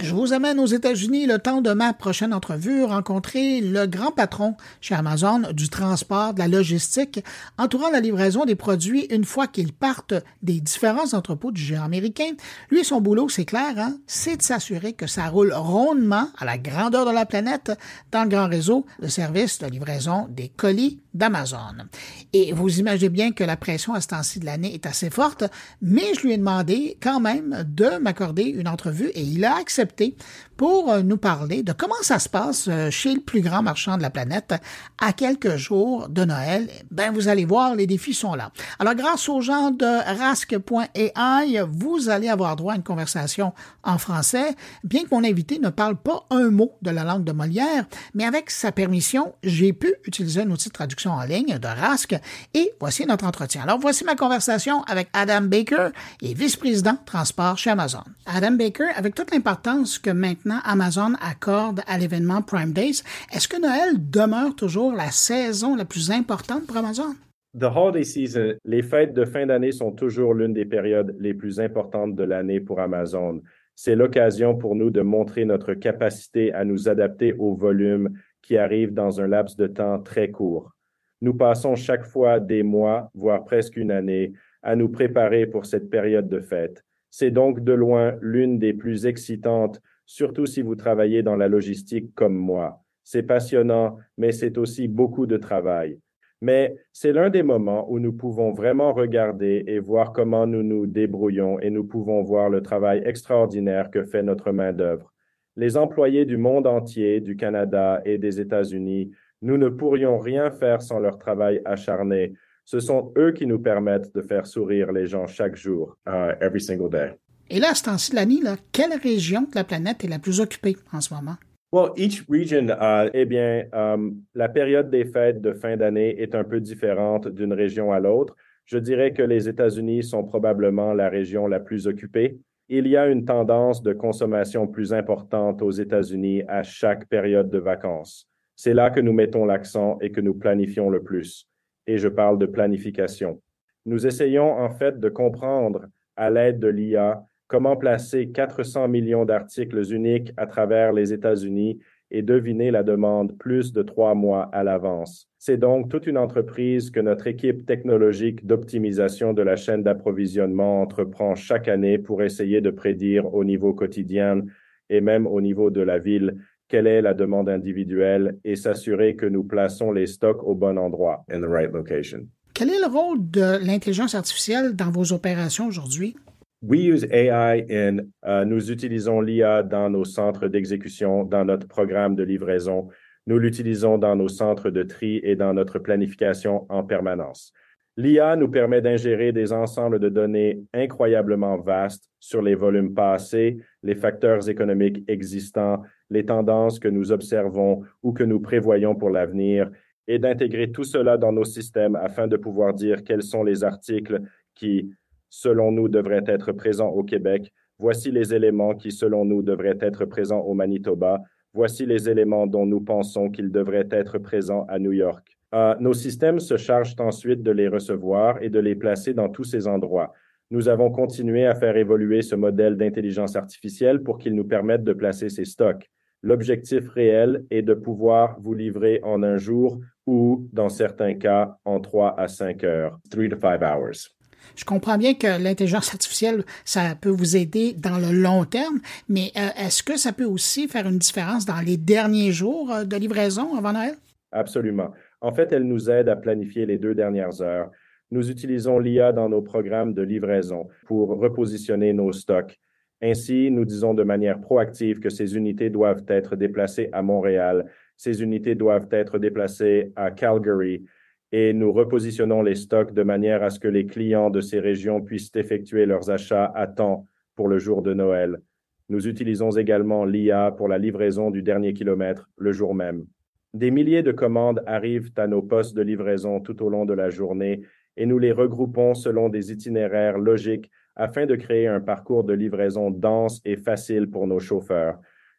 [0.00, 4.54] Je vous amène aux États-Unis le temps de ma prochaine entrevue, rencontrer le grand patron
[4.80, 7.24] chez Amazon du transport, de la logistique,
[7.58, 12.30] entourant la livraison des produits une fois qu'ils partent des différents entrepôts du géant américain.
[12.70, 13.96] Lui, son boulot, c'est clair, hein?
[14.06, 17.72] c'est de s'assurer que ça roule rondement à la grandeur de la planète
[18.12, 21.88] dans le grand réseau de services de livraison des colis d'Amazon.
[22.32, 25.42] Et vous imaginez bien que la pression à ce temps-ci de l'année est assez forte,
[25.82, 29.87] mais je lui ai demandé quand même de m'accorder une entrevue et il a accepté
[29.88, 30.14] accepté
[30.58, 33.96] pour euh, nous parler de comment ça se passe euh, chez le plus grand marchand
[33.96, 34.54] de la planète
[35.00, 36.68] à quelques jours de Noël.
[36.90, 38.50] Ben, vous allez voir, les défis sont là.
[38.80, 39.86] Alors, grâce aux gens de
[40.18, 43.54] Rask.ai, vous allez avoir droit à une conversation
[43.84, 47.32] en français, bien que mon invité ne parle pas un mot de la langue de
[47.32, 51.68] Molière, mais avec sa permission, j'ai pu utiliser un outil de traduction en ligne de
[51.68, 52.16] Rask
[52.52, 53.62] et voici notre entretien.
[53.62, 55.90] Alors, voici ma conversation avec Adam Baker,
[56.20, 58.02] et vice-président transport chez Amazon.
[58.26, 63.02] Adam Baker, avec toute l'importance que maintenant Amazon accorde à l'événement Prime Days.
[63.32, 67.14] Est-ce que Noël demeure toujours la saison la plus importante pour Amazon?
[67.58, 71.60] The holiday season, les fêtes de fin d'année sont toujours l'une des périodes les plus
[71.60, 73.42] importantes de l'année pour Amazon.
[73.74, 78.10] C'est l'occasion pour nous de montrer notre capacité à nous adapter au volume
[78.42, 80.72] qui arrive dans un laps de temps très court.
[81.20, 84.32] Nous passons chaque fois des mois, voire presque une année,
[84.62, 86.84] à nous préparer pour cette période de fête.
[87.10, 92.14] C'est donc de loin l'une des plus excitantes surtout si vous travaillez dans la logistique
[92.14, 92.82] comme moi.
[93.04, 96.00] C'est passionnant, mais c'est aussi beaucoup de travail.
[96.40, 100.86] Mais c'est l'un des moments où nous pouvons vraiment regarder et voir comment nous nous
[100.86, 105.12] débrouillons et nous pouvons voir le travail extraordinaire que fait notre main-d'œuvre.
[105.56, 109.10] Les employés du monde entier, du Canada et des États-Unis,
[109.42, 112.32] nous ne pourrions rien faire sans leur travail acharné.
[112.64, 116.60] Ce sont eux qui nous permettent de faire sourire les gens chaque jour, uh, every
[116.60, 117.18] single day.
[117.50, 118.40] Et là, à ce temps-ci de l'année,
[118.72, 121.36] quelle région de la planète est la plus occupée en ce moment?
[121.72, 122.68] Well, each region,
[123.14, 127.52] eh bien, um, la période des fêtes de fin d'année est un peu différente d'une
[127.52, 128.34] région à l'autre.
[128.66, 132.38] Je dirais que les États-Unis sont probablement la région la plus occupée.
[132.68, 137.58] Il y a une tendance de consommation plus importante aux États-Unis à chaque période de
[137.58, 138.28] vacances.
[138.56, 141.48] C'est là que nous mettons l'accent et que nous planifions le plus.
[141.86, 143.40] Et je parle de planification.
[143.86, 145.86] Nous essayons en fait de comprendre
[146.16, 151.78] à l'aide de l'IA comment placer 400 millions d'articles uniques à travers les États-Unis
[152.10, 155.28] et deviner la demande plus de trois mois à l'avance.
[155.38, 161.34] C'est donc toute une entreprise que notre équipe technologique d'optimisation de la chaîne d'approvisionnement entreprend
[161.34, 164.42] chaque année pour essayer de prédire au niveau quotidien
[164.88, 166.38] et même au niveau de la ville
[166.68, 171.24] quelle est la demande individuelle et s'assurer que nous plaçons les stocks au bon endroit,
[171.30, 172.28] in the right location.
[172.52, 176.16] Quel est le rôle de l'intelligence artificielle dans vos opérations aujourd'hui?
[176.60, 182.16] We use AI in, uh, nous utilisons l'IA dans nos centres d'exécution, dans notre programme
[182.16, 182.88] de livraison.
[183.28, 187.52] Nous l'utilisons dans nos centres de tri et dans notre planification en permanence.
[187.96, 193.94] L'IA nous permet d'ingérer des ensembles de données incroyablement vastes sur les volumes passés, les
[193.94, 199.70] facteurs économiques existants, les tendances que nous observons ou que nous prévoyons pour l'avenir,
[200.08, 204.22] et d'intégrer tout cela dans nos systèmes afin de pouvoir dire quels sont les articles
[204.54, 204.90] qui
[205.30, 207.52] selon nous, devraient être présents au Québec.
[207.78, 211.20] Voici les éléments qui, selon nous, devraient être présents au Manitoba.
[211.54, 215.38] Voici les éléments dont nous pensons qu'ils devraient être présents à New York.
[215.54, 219.44] Euh, nos systèmes se chargent ensuite de les recevoir et de les placer dans tous
[219.44, 220.12] ces endroits.
[220.50, 224.92] Nous avons continué à faire évoluer ce modèle d'intelligence artificielle pour qu'il nous permette de
[224.92, 225.88] placer ces stocks.
[226.22, 231.80] L'objectif réel est de pouvoir vous livrer en un jour ou, dans certains cas, en
[231.80, 234.17] trois à cinq heures, three to five hours.
[234.56, 239.32] Je comprends bien que l'intelligence artificielle, ça peut vous aider dans le long terme, mais
[239.36, 242.96] euh, est-ce que ça peut aussi faire une différence dans les derniers jours euh, de
[242.96, 243.94] livraison avant Noël?
[244.32, 244.92] Absolument.
[245.20, 247.70] En fait, elle nous aide à planifier les deux dernières heures.
[248.10, 252.58] Nous utilisons l'IA dans nos programmes de livraison pour repositionner nos stocks.
[253.02, 257.66] Ainsi, nous disons de manière proactive que ces unités doivent être déplacées à Montréal,
[257.96, 260.84] ces unités doivent être déplacées à Calgary,
[261.32, 265.00] et nous repositionnons les stocks de manière à ce que les clients de ces régions
[265.00, 268.40] puissent effectuer leurs achats à temps pour le jour de Noël.
[268.88, 273.04] Nous utilisons également l'IA pour la livraison du dernier kilomètre le jour même.
[273.52, 277.10] Des milliers de commandes arrivent à nos postes de livraison tout au long de la
[277.10, 277.62] journée
[277.96, 282.90] et nous les regroupons selon des itinéraires logiques afin de créer un parcours de livraison
[282.90, 284.98] dense et facile pour nos chauffeurs.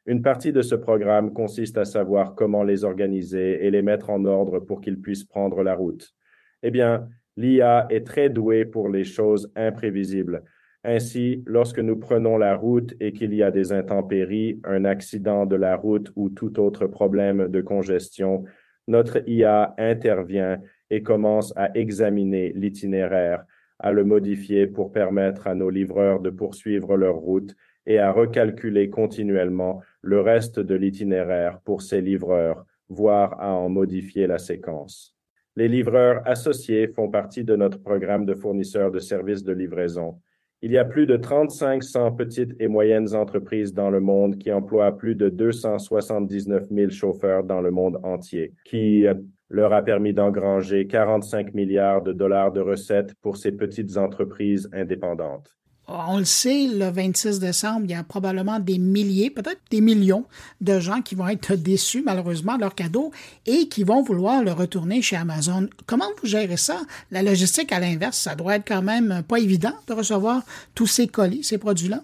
[0.09, 4.25] Une partie de ce programme consiste à savoir comment les organiser et les mettre en
[4.25, 6.15] ordre pour qu'ils puissent prendre la route.
[6.63, 7.07] Eh bien,
[7.38, 10.41] l'IA est très douée pour les choses imprévisibles.
[10.83, 15.56] Ainsi, lorsque nous prenons la route et qu'il y a des intempéries, un accident de
[15.56, 18.45] la route ou tout autre problème de congestion,
[18.88, 20.59] notre IA intervient
[20.89, 23.45] et commence à examiner l'itinéraire,
[23.77, 27.56] à le modifier pour permettre à nos livreurs de poursuivre leur route
[27.89, 34.27] et à recalculer continuellement le reste de l'itinéraire pour ces livreurs, voire à en modifier
[34.27, 35.15] la séquence.
[35.56, 40.21] Les livreurs associés font partie de notre programme de fournisseurs de services de livraison.
[40.62, 44.95] Il y a plus de 3500 petites et moyennes entreprises dans le monde qui emploient
[44.95, 49.06] plus de 279 000 chauffeurs dans le monde entier, qui
[49.50, 55.58] leur a permis d'engranger 45 milliards de dollars de recettes pour ces petites entreprises indépendantes
[55.89, 60.25] on le sait, le 26 décembre, il y a probablement des milliers, peut-être des millions
[60.62, 63.12] de gens qui vont être déçus malheureusement de leur cadeau
[63.45, 65.68] et qui vont vouloir le retourner chez Amazon.
[65.88, 66.81] Comment vous gérez ça?
[67.12, 70.44] La logistique, à l'inverse, ça doit être quand même pas évident de recevoir
[70.75, 72.03] tous ces colis, ces produits-là.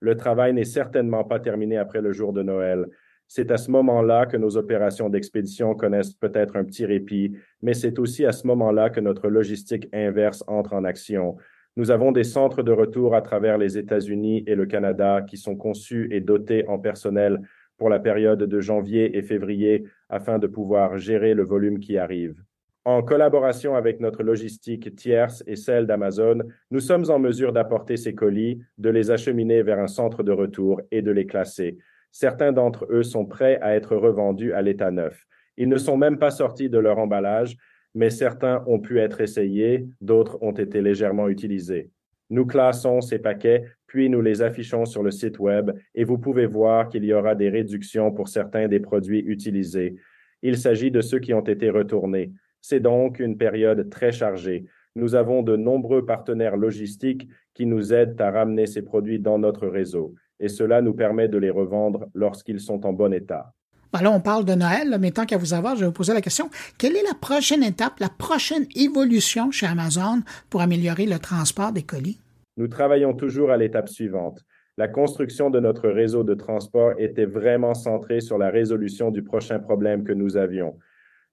[0.00, 2.86] Le travail n'est certainement pas terminé après le jour de Noël.
[3.32, 7.98] C'est à ce moment-là que nos opérations d'expédition connaissent peut-être un petit répit, mais c'est
[7.98, 11.36] aussi à ce moment-là que notre logistique inverse entre en action.
[11.76, 15.56] Nous avons des centres de retour à travers les États-Unis et le Canada qui sont
[15.56, 17.40] conçus et dotés en personnel
[17.78, 22.42] pour la période de janvier et février afin de pouvoir gérer le volume qui arrive.
[22.84, 26.40] En collaboration avec notre logistique tierce et celle d'Amazon,
[26.70, 30.80] nous sommes en mesure d'apporter ces colis, de les acheminer vers un centre de retour
[30.90, 31.78] et de les classer.
[32.10, 35.26] Certains d'entre eux sont prêts à être revendus à l'état neuf.
[35.56, 37.56] Ils ne sont même pas sortis de leur emballage
[37.94, 41.90] mais certains ont pu être essayés, d'autres ont été légèrement utilisés.
[42.30, 46.46] Nous classons ces paquets, puis nous les affichons sur le site Web et vous pouvez
[46.46, 49.96] voir qu'il y aura des réductions pour certains des produits utilisés.
[50.42, 52.32] Il s'agit de ceux qui ont été retournés.
[52.60, 54.66] C'est donc une période très chargée.
[54.94, 59.66] Nous avons de nombreux partenaires logistiques qui nous aident à ramener ces produits dans notre
[59.66, 63.52] réseau et cela nous permet de les revendre lorsqu'ils sont en bon état.
[63.92, 66.14] Ben là, on parle de Noël, mais tant qu'à vous avoir, je vais vous poser
[66.14, 66.48] la question.
[66.78, 71.82] Quelle est la prochaine étape, la prochaine évolution chez Amazon pour améliorer le transport des
[71.82, 72.20] colis?
[72.56, 74.44] Nous travaillons toujours à l'étape suivante.
[74.76, 79.58] La construction de notre réseau de transport était vraiment centrée sur la résolution du prochain
[79.58, 80.78] problème que nous avions.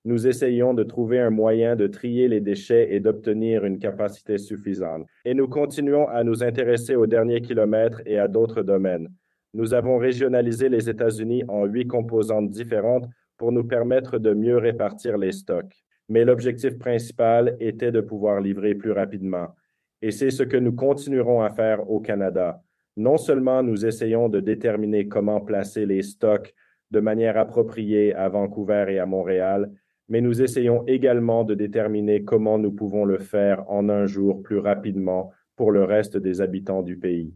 [0.03, 5.05] Nous essayons de trouver un moyen de trier les déchets et d'obtenir une capacité suffisante.
[5.25, 9.09] Et nous continuons à nous intéresser aux derniers kilomètres et à d'autres domaines.
[9.53, 13.07] Nous avons régionalisé les États-Unis en huit composantes différentes
[13.37, 15.73] pour nous permettre de mieux répartir les stocks.
[16.09, 19.55] Mais l'objectif principal était de pouvoir livrer plus rapidement.
[20.01, 22.61] Et c'est ce que nous continuerons à faire au Canada.
[22.97, 26.53] Non seulement nous essayons de déterminer comment placer les stocks
[26.91, 29.71] de manière appropriée à Vancouver et à Montréal,
[30.09, 34.59] mais nous essayons également de déterminer comment nous pouvons le faire en un jour plus
[34.59, 37.33] rapidement pour le reste des habitants du pays.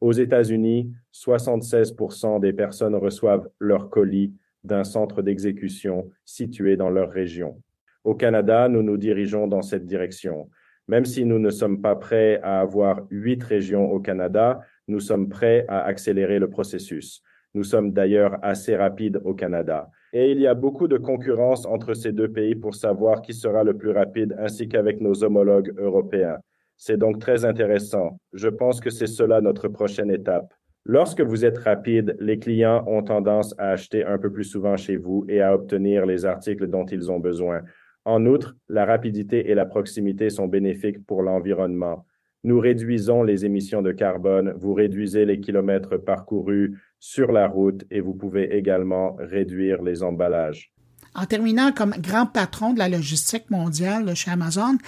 [0.00, 7.60] Aux États-Unis, 76% des personnes reçoivent leur colis d'un centre d'exécution situé dans leur région.
[8.02, 10.48] Au Canada, nous nous dirigeons dans cette direction.
[10.88, 15.28] Même si nous ne sommes pas prêts à avoir huit régions au Canada, nous sommes
[15.28, 17.22] prêts à accélérer le processus.
[17.54, 19.90] Nous sommes d'ailleurs assez rapides au Canada.
[20.12, 23.64] Et il y a beaucoup de concurrence entre ces deux pays pour savoir qui sera
[23.64, 26.38] le plus rapide, ainsi qu'avec nos homologues européens.
[26.76, 28.18] C'est donc très intéressant.
[28.32, 30.52] Je pense que c'est cela notre prochaine étape.
[30.86, 34.96] Lorsque vous êtes rapide, les clients ont tendance à acheter un peu plus souvent chez
[34.96, 37.62] vous et à obtenir les articles dont ils ont besoin.
[38.04, 42.04] En outre, la rapidité et la proximité sont bénéfiques pour l'environnement.
[42.42, 48.00] Nous réduisons les émissions de carbone, vous réduisez les kilomètres parcourus sur la route et
[48.00, 50.70] vous pouvez également réduire les emballages.
[51.16, 54.78] En terminant comme grand patron de la logistique mondiale chez Amazon,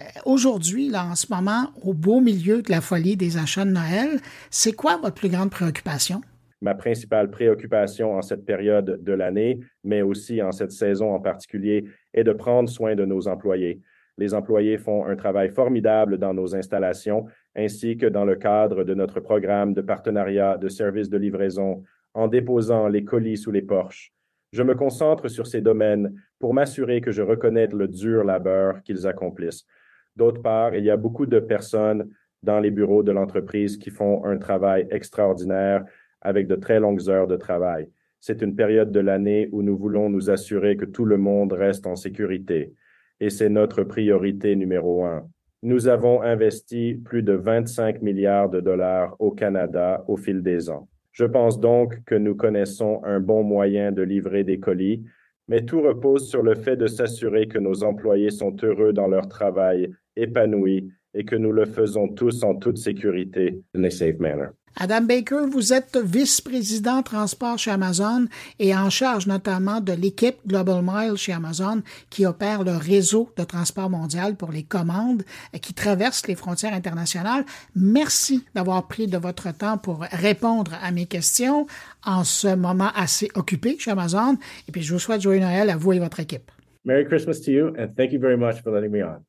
[0.00, 3.70] euh, aujourd'hui, là, en ce moment, au beau milieu de la folie des achats de
[3.70, 4.18] Noël,
[4.50, 6.22] c'est quoi votre plus grande préoccupation?
[6.60, 11.84] Ma principale préoccupation en cette période de l'année, mais aussi en cette saison en particulier,
[12.14, 13.80] est de prendre soin de nos employés.
[14.18, 18.94] Les employés font un travail formidable dans nos installations, ainsi que dans le cadre de
[18.94, 24.15] notre programme de partenariat de services de livraison en déposant les colis sous les porches.
[24.56, 29.06] Je me concentre sur ces domaines pour m'assurer que je reconnais le dur labeur qu'ils
[29.06, 29.66] accomplissent.
[30.16, 32.08] D'autre part, il y a beaucoup de personnes
[32.42, 35.84] dans les bureaux de l'entreprise qui font un travail extraordinaire
[36.22, 37.90] avec de très longues heures de travail.
[38.18, 41.86] C'est une période de l'année où nous voulons nous assurer que tout le monde reste
[41.86, 42.72] en sécurité.
[43.20, 45.28] Et c'est notre priorité numéro un.
[45.64, 50.88] Nous avons investi plus de 25 milliards de dollars au Canada au fil des ans.
[51.16, 55.02] Je pense donc que nous connaissons un bon moyen de livrer des colis,
[55.48, 59.26] mais tout repose sur le fait de s'assurer que nos employés sont heureux dans leur
[59.26, 63.62] travail, épanouis et que nous le faisons tous en toute sécurité.
[64.78, 68.26] Adam Baker, vous êtes vice-président transport chez Amazon
[68.58, 71.80] et en charge notamment de l'équipe Global Mile chez Amazon
[72.10, 75.22] qui opère le réseau de transport mondial pour les commandes
[75.62, 77.46] qui traversent les frontières internationales.
[77.74, 81.66] Merci d'avoir pris de votre temps pour répondre à mes questions
[82.04, 84.36] en ce moment assez occupé chez Amazon.
[84.68, 86.50] Et puis je vous souhaite joyeux Noël à vous et votre équipe.
[86.84, 89.24] Merry Christmas to you and thank you very much for letting me on.